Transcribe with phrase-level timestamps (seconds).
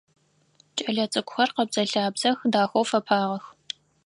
[0.77, 3.45] Кӏэлэцӏыкӏухэр къэбзэ-лъабзэх, дахэу фэпагъэх.